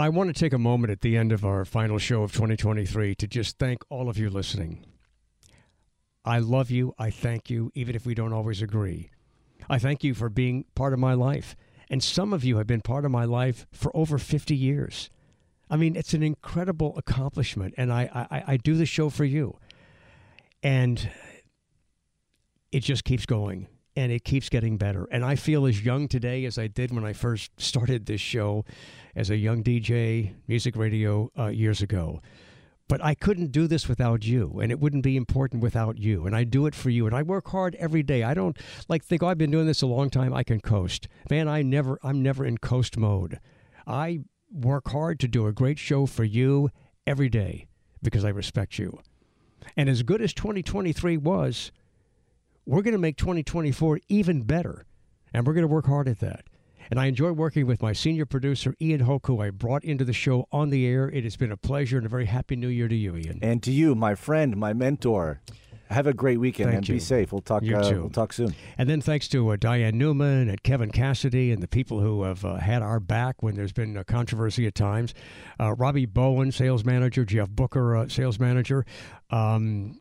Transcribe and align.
I 0.00 0.08
want 0.08 0.34
to 0.34 0.38
take 0.38 0.54
a 0.54 0.58
moment 0.58 0.90
at 0.90 1.02
the 1.02 1.16
end 1.16 1.30
of 1.30 1.44
our 1.44 1.64
final 1.66 1.98
show 1.98 2.22
of 2.22 2.32
2023 2.32 3.14
to 3.16 3.26
just 3.26 3.58
thank 3.58 3.82
all 3.90 4.08
of 4.08 4.16
you 4.16 4.30
listening. 4.30 4.86
I 6.24 6.38
love 6.38 6.70
you. 6.70 6.94
I 6.98 7.10
thank 7.10 7.50
you, 7.50 7.70
even 7.74 7.94
if 7.94 8.06
we 8.06 8.14
don't 8.14 8.32
always 8.32 8.62
agree. 8.62 9.10
I 9.68 9.78
thank 9.78 10.02
you 10.02 10.14
for 10.14 10.30
being 10.30 10.64
part 10.74 10.92
of 10.92 10.98
my 10.98 11.12
life. 11.14 11.54
And 11.90 12.02
some 12.02 12.32
of 12.32 12.44
you 12.44 12.56
have 12.56 12.66
been 12.66 12.80
part 12.80 13.04
of 13.04 13.10
my 13.10 13.24
life 13.24 13.66
for 13.72 13.94
over 13.94 14.16
50 14.16 14.56
years. 14.56 15.10
I 15.68 15.76
mean, 15.76 15.96
it's 15.96 16.14
an 16.14 16.22
incredible 16.22 16.96
accomplishment. 16.96 17.74
And 17.76 17.92
I, 17.92 18.26
I, 18.30 18.44
I 18.52 18.56
do 18.56 18.76
the 18.76 18.86
show 18.86 19.10
for 19.10 19.24
you. 19.24 19.58
And 20.62 21.10
it 22.72 22.80
just 22.80 23.04
keeps 23.04 23.26
going 23.26 23.68
and 24.00 24.10
it 24.10 24.24
keeps 24.24 24.48
getting 24.48 24.78
better. 24.78 25.06
And 25.10 25.22
I 25.22 25.36
feel 25.36 25.66
as 25.66 25.84
young 25.84 26.08
today 26.08 26.46
as 26.46 26.56
I 26.56 26.68
did 26.68 26.90
when 26.90 27.04
I 27.04 27.12
first 27.12 27.60
started 27.60 28.06
this 28.06 28.20
show 28.20 28.64
as 29.14 29.28
a 29.28 29.36
young 29.36 29.62
DJ, 29.62 30.32
music 30.48 30.74
radio 30.74 31.30
uh, 31.38 31.48
years 31.48 31.82
ago. 31.82 32.22
But 32.88 33.04
I 33.04 33.14
couldn't 33.14 33.52
do 33.52 33.66
this 33.66 33.88
without 33.88 34.24
you, 34.24 34.58
and 34.58 34.72
it 34.72 34.80
wouldn't 34.80 35.02
be 35.02 35.18
important 35.18 35.62
without 35.62 35.98
you. 35.98 36.24
And 36.24 36.34
I 36.34 36.44
do 36.44 36.64
it 36.64 36.74
for 36.74 36.88
you, 36.88 37.06
and 37.06 37.14
I 37.14 37.22
work 37.22 37.48
hard 37.48 37.74
every 37.74 38.02
day. 38.02 38.22
I 38.22 38.32
don't 38.32 38.56
like 38.88 39.04
think 39.04 39.22
oh, 39.22 39.26
I've 39.26 39.36
been 39.36 39.50
doing 39.50 39.66
this 39.66 39.82
a 39.82 39.86
long 39.86 40.08
time. 40.08 40.32
I 40.32 40.44
can 40.44 40.60
coast, 40.60 41.06
man. 41.28 41.46
I 41.46 41.60
never, 41.60 41.98
I'm 42.02 42.22
never 42.22 42.46
in 42.46 42.56
coast 42.56 42.96
mode. 42.96 43.38
I 43.86 44.20
work 44.50 44.88
hard 44.88 45.20
to 45.20 45.28
do 45.28 45.46
a 45.46 45.52
great 45.52 45.78
show 45.78 46.06
for 46.06 46.24
you 46.24 46.70
every 47.06 47.28
day 47.28 47.66
because 48.02 48.24
I 48.24 48.30
respect 48.30 48.78
you. 48.78 48.98
And 49.76 49.90
as 49.90 50.02
good 50.02 50.22
as 50.22 50.32
2023 50.32 51.18
was, 51.18 51.70
we're 52.70 52.82
going 52.82 52.92
to 52.92 52.98
make 52.98 53.16
2024 53.16 53.98
even 54.08 54.42
better, 54.42 54.86
and 55.34 55.44
we're 55.44 55.54
going 55.54 55.66
to 55.66 55.68
work 55.68 55.86
hard 55.86 56.06
at 56.06 56.20
that. 56.20 56.44
And 56.88 57.00
I 57.00 57.06
enjoy 57.06 57.32
working 57.32 57.66
with 57.66 57.82
my 57.82 57.92
senior 57.92 58.26
producer, 58.26 58.74
Ian 58.80 59.00
Hoke, 59.00 59.26
who 59.26 59.40
I 59.40 59.50
brought 59.50 59.84
into 59.84 60.04
the 60.04 60.12
show 60.12 60.46
on 60.52 60.70
the 60.70 60.86
air. 60.86 61.08
It 61.08 61.24
has 61.24 61.36
been 61.36 61.50
a 61.50 61.56
pleasure 61.56 61.96
and 61.96 62.06
a 62.06 62.08
very 62.08 62.26
happy 62.26 62.54
new 62.54 62.68
year 62.68 62.86
to 62.86 62.94
you, 62.94 63.16
Ian. 63.16 63.40
And 63.42 63.60
to 63.64 63.72
you, 63.72 63.96
my 63.96 64.14
friend, 64.14 64.56
my 64.56 64.72
mentor. 64.72 65.40
Have 65.90 66.06
a 66.06 66.14
great 66.14 66.38
weekend 66.38 66.70
Thank 66.70 66.78
and 66.78 66.88
you. 66.88 66.94
be 66.94 67.00
safe. 67.00 67.32
We'll 67.32 67.42
talk. 67.42 67.64
Uh, 67.64 67.90
too. 67.90 68.00
we'll 68.02 68.10
talk 68.10 68.32
soon. 68.32 68.54
And 68.78 68.88
then 68.88 69.00
thanks 69.00 69.26
to 69.28 69.48
uh, 69.48 69.56
Diane 69.56 69.98
Newman 69.98 70.48
and 70.48 70.62
Kevin 70.62 70.92
Cassidy 70.92 71.50
and 71.50 71.60
the 71.60 71.66
people 71.66 71.98
who 71.98 72.22
have 72.22 72.44
uh, 72.44 72.58
had 72.58 72.82
our 72.82 73.00
back 73.00 73.42
when 73.42 73.56
there's 73.56 73.72
been 73.72 73.96
uh, 73.96 74.04
controversy 74.04 74.68
at 74.68 74.76
times. 74.76 75.12
Uh, 75.58 75.72
Robbie 75.72 76.06
Bowen, 76.06 76.52
sales 76.52 76.84
manager, 76.84 77.24
Jeff 77.24 77.48
Booker, 77.50 77.96
uh, 77.96 78.06
sales 78.06 78.38
manager. 78.38 78.86
Um, 79.30 79.98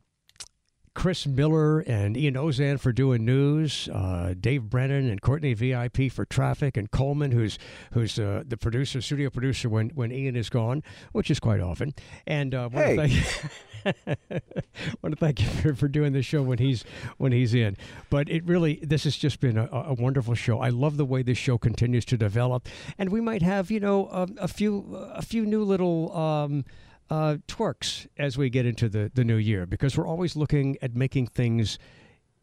Chris 1.00 1.26
Miller 1.26 1.80
and 1.80 2.18
Ian 2.18 2.34
Ozan 2.34 2.78
for 2.78 2.92
doing 2.92 3.24
news, 3.24 3.88
uh, 3.88 4.34
Dave 4.38 4.64
Brennan 4.64 5.10
and 5.10 5.22
Courtney 5.22 5.54
VIP 5.54 6.12
for 6.12 6.26
traffic, 6.26 6.76
and 6.76 6.92
Coleman, 6.92 7.32
who's 7.32 7.58
who's 7.94 8.20
uh, 8.20 8.44
the 8.46 8.58
producer, 8.58 9.00
studio 9.00 9.30
producer 9.30 9.70
when, 9.70 9.92
when 9.92 10.12
Ian 10.12 10.36
is 10.36 10.50
gone, 10.50 10.84
which 11.14 11.32
is 11.32 11.40
quite 11.40 11.62
often. 11.62 11.94
And 12.28 12.54
uh, 12.54 12.68
want 12.74 12.86
to 12.86 12.96
thank, 12.98 14.42
want 15.02 15.14
to 15.14 15.16
thank 15.16 15.40
you 15.40 15.48
for, 15.48 15.74
for 15.74 15.88
doing 15.88 16.12
the 16.12 16.22
show 16.22 16.42
when 16.42 16.58
he's 16.58 16.84
when 17.16 17.32
he's 17.32 17.54
in. 17.54 17.78
But 18.10 18.28
it 18.28 18.46
really, 18.46 18.82
this 18.84 19.06
has 19.06 19.16
just 19.16 19.40
been 19.40 19.58
a, 19.58 19.70
a 19.72 19.94
wonderful 19.94 20.36
show. 20.36 20.60
I 20.60 20.68
love 20.68 20.98
the 20.98 21.06
way 21.06 21.24
this 21.24 21.38
show 21.38 21.58
continues 21.58 22.04
to 22.08 22.18
develop, 22.18 22.68
and 22.98 23.10
we 23.10 23.22
might 23.22 23.42
have 23.42 23.72
you 23.72 23.80
know 23.80 24.10
a, 24.10 24.28
a 24.38 24.48
few 24.50 24.94
a 25.14 25.22
few 25.22 25.46
new 25.46 25.64
little. 25.64 26.14
Um, 26.14 26.66
uh, 27.10 27.38
twerks 27.48 28.08
as 28.18 28.38
we 28.38 28.50
get 28.50 28.66
into 28.66 28.90
the, 28.90 29.12
the 29.14 29.24
new 29.24 29.36
year 29.36 29.66
because 29.66 29.98
we're 29.98 30.08
always 30.08 30.36
looking 30.36 30.78
at 30.82 30.96
making 30.96 31.28
things 31.28 31.80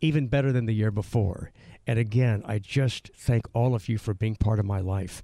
even 0.00 0.27
better 0.27 0.53
than 0.53 0.66
the 0.66 0.75
year 0.75 0.91
before. 0.91 1.53
And 1.87 1.99
again, 1.99 2.43
I 2.44 2.59
just 2.59 3.10
thank 3.16 3.47
all 3.54 3.75
of 3.75 3.88
you 3.88 3.99
for 3.99 4.12
being 4.12 4.37
part 4.37 4.59
of 4.59 4.66
my 4.66 4.81
life. 4.81 5.22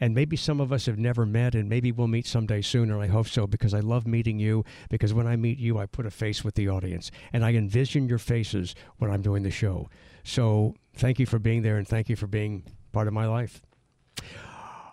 And 0.00 0.14
maybe 0.14 0.36
some 0.36 0.60
of 0.60 0.72
us 0.72 0.86
have 0.86 0.98
never 0.98 1.24
met, 1.24 1.54
and 1.54 1.68
maybe 1.68 1.92
we'll 1.92 2.08
meet 2.08 2.26
someday 2.26 2.62
soon, 2.62 2.90
or 2.90 3.00
I 3.00 3.06
hope 3.06 3.28
so, 3.28 3.46
because 3.46 3.74
I 3.74 3.80
love 3.80 4.06
meeting 4.06 4.38
you. 4.38 4.64
Because 4.90 5.14
when 5.14 5.26
I 5.26 5.36
meet 5.36 5.58
you, 5.58 5.78
I 5.78 5.86
put 5.86 6.04
a 6.04 6.10
face 6.10 6.44
with 6.44 6.56
the 6.56 6.68
audience, 6.68 7.10
and 7.32 7.44
I 7.44 7.52
envision 7.52 8.08
your 8.08 8.18
faces 8.18 8.74
when 8.98 9.10
I'm 9.10 9.22
doing 9.22 9.44
the 9.44 9.50
show. 9.50 9.88
So 10.24 10.74
thank 10.94 11.18
you 11.18 11.26
for 11.26 11.38
being 11.38 11.62
there, 11.62 11.76
and 11.76 11.86
thank 11.86 12.08
you 12.08 12.16
for 12.16 12.26
being 12.26 12.64
part 12.92 13.08
of 13.08 13.14
my 13.14 13.26
life. 13.26 13.62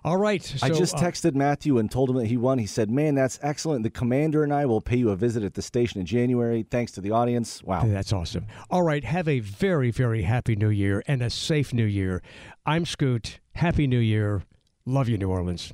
All 0.03 0.17
right. 0.17 0.41
I 0.63 0.69
so, 0.69 0.73
just 0.73 0.95
uh, 0.95 0.99
texted 0.99 1.35
Matthew 1.35 1.77
and 1.77 1.91
told 1.91 2.09
him 2.09 2.17
that 2.17 2.25
he 2.25 2.37
won. 2.37 2.57
He 2.57 2.65
said, 2.65 2.89
"Man, 2.89 3.15
that's 3.15 3.37
excellent. 3.41 3.83
The 3.83 3.89
commander 3.89 4.43
and 4.43 4.53
I 4.53 4.65
will 4.65 4.81
pay 4.81 4.97
you 4.97 5.09
a 5.11 5.15
visit 5.15 5.43
at 5.43 5.53
the 5.53 5.61
station 5.61 5.99
in 5.99 6.05
January. 6.07 6.63
Thanks 6.63 6.91
to 6.93 7.01
the 7.01 7.11
audience. 7.11 7.63
Wow, 7.63 7.83
That's 7.85 8.11
awesome. 8.11 8.47
All 8.69 8.83
right. 8.83 9.03
Have 9.03 9.27
a 9.27 9.39
very, 9.39 9.91
very 9.91 10.23
happy 10.23 10.55
new 10.55 10.69
year 10.69 11.03
and 11.07 11.21
a 11.21 11.29
safe 11.29 11.73
new 11.73 11.85
year. 11.85 12.21
I'm 12.65 12.85
Scoot. 12.85 13.39
Happy 13.55 13.85
New 13.85 13.99
Year. 13.99 14.43
Love 14.85 15.09
you, 15.09 15.17
New 15.17 15.29
Orleans. 15.29 15.73